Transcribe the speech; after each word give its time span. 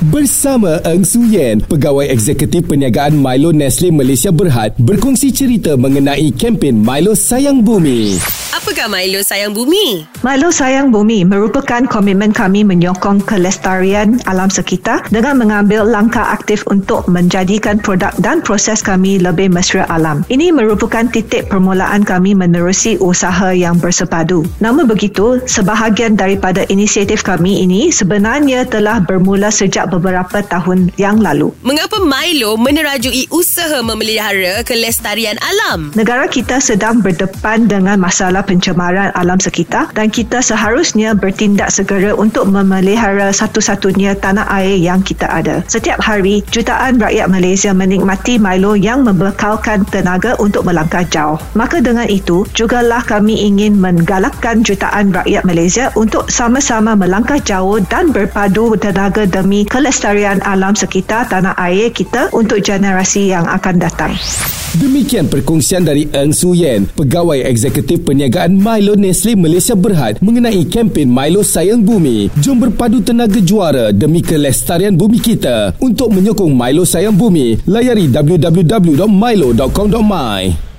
Bersama 0.00 0.80
Eng 0.88 1.04
Su 1.04 1.20
Yen, 1.28 1.60
Pegawai 1.60 2.08
Eksekutif 2.08 2.64
Perniagaan 2.64 3.20
Milo 3.20 3.52
Nestle 3.52 3.92
Malaysia 3.92 4.32
Berhad 4.32 4.72
berkongsi 4.80 5.28
cerita 5.28 5.76
mengenai 5.76 6.32
kempen 6.32 6.80
Milo 6.80 7.12
Sayang 7.12 7.60
Bumi. 7.60 8.16
Apakah 8.80 8.96
Milo 8.96 9.20
Sayang 9.20 9.52
Bumi? 9.52 10.08
Milo 10.24 10.48
Sayang 10.48 10.88
Bumi 10.88 11.20
merupakan 11.20 11.84
komitmen 11.84 12.32
kami 12.32 12.64
menyokong 12.64 13.20
kelestarian 13.28 14.16
alam 14.24 14.48
sekitar 14.48 15.04
dengan 15.12 15.36
mengambil 15.36 15.84
langkah 15.84 16.32
aktif 16.32 16.64
untuk 16.64 17.04
menjadikan 17.04 17.76
produk 17.76 18.08
dan 18.24 18.40
proses 18.40 18.80
kami 18.80 19.20
lebih 19.20 19.52
mesra 19.52 19.84
alam. 19.92 20.24
Ini 20.32 20.48
merupakan 20.56 21.04
titik 21.12 21.52
permulaan 21.52 22.08
kami 22.08 22.32
menerusi 22.32 22.96
usaha 23.04 23.52
yang 23.52 23.76
bersepadu. 23.76 24.48
Namun 24.64 24.88
begitu, 24.88 25.44
sebahagian 25.44 26.16
daripada 26.16 26.64
inisiatif 26.72 27.20
kami 27.20 27.60
ini 27.60 27.92
sebenarnya 27.92 28.64
telah 28.64 29.04
bermula 29.04 29.52
sejak 29.52 29.92
beberapa 29.92 30.40
tahun 30.40 30.88
yang 30.96 31.20
lalu. 31.20 31.52
Mengapa 31.60 32.00
Milo 32.00 32.56
menerajui 32.56 33.28
usaha 33.28 33.84
memelihara 33.84 34.64
kelestarian 34.64 35.36
alam? 35.44 35.92
Negara 35.92 36.24
kita 36.32 36.64
sedang 36.64 37.04
berdepan 37.04 37.68
dengan 37.68 38.00
masalah 38.00 38.40
pencemaran 38.40 38.69
alam 38.78 39.38
sekitar 39.40 39.90
dan 39.96 40.12
kita 40.12 40.44
seharusnya 40.44 41.16
bertindak 41.16 41.72
segera 41.72 42.14
untuk 42.14 42.46
memelihara 42.48 43.32
satu-satunya 43.34 44.18
tanah 44.18 44.46
air 44.50 44.78
yang 44.78 45.00
kita 45.00 45.26
ada. 45.26 45.62
Setiap 45.66 45.98
hari, 46.02 46.42
jutaan 46.50 47.00
rakyat 47.00 47.26
Malaysia 47.32 47.72
menikmati 47.74 48.36
Milo 48.36 48.76
yang 48.76 49.02
membekalkan 49.06 49.86
tenaga 49.88 50.36
untuk 50.38 50.66
melangkah 50.66 51.06
jauh. 51.06 51.40
Maka 51.56 51.82
dengan 51.82 52.06
itu, 52.06 52.44
jugalah 52.52 53.02
kami 53.02 53.48
ingin 53.48 53.78
menggalakkan 53.80 54.60
jutaan 54.60 55.10
rakyat 55.10 55.42
Malaysia 55.48 55.88
untuk 55.96 56.28
sama-sama 56.28 56.94
melangkah 56.94 57.40
jauh 57.40 57.80
dan 57.88 58.12
berpadu 58.12 58.76
tenaga 58.76 59.24
demi 59.24 59.64
kelestarian 59.64 60.38
alam 60.44 60.76
sekitar 60.76 61.26
tanah 61.28 61.56
air 61.56 61.88
kita 61.90 62.28
untuk 62.36 62.60
generasi 62.60 63.32
yang 63.32 63.48
akan 63.48 63.76
datang. 63.80 64.12
Demikian 64.78 65.26
perkongsian 65.26 65.82
dari 65.82 66.06
Eng 66.14 66.30
Su 66.30 66.54
Yen, 66.54 66.86
Pegawai 66.94 67.42
Eksekutif 67.42 68.06
Perniagaan 68.06 68.54
Milo 68.54 68.94
Nestle 68.94 69.34
Malaysia 69.34 69.74
Berhad 69.74 70.22
mengenai 70.22 70.62
kempen 70.70 71.10
Milo 71.10 71.42
Sayang 71.42 71.82
Bumi. 71.82 72.30
Jom 72.38 72.62
berpadu 72.62 73.02
tenaga 73.02 73.42
juara 73.42 73.90
demi 73.90 74.22
kelestarian 74.22 74.94
bumi 74.94 75.18
kita. 75.18 75.74
Untuk 75.82 76.14
menyokong 76.14 76.54
Milo 76.54 76.86
Sayang 76.86 77.18
Bumi, 77.18 77.58
layari 77.66 78.06
www.milo.com.my. 78.06 80.69